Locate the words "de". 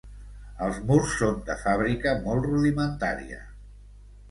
1.51-1.59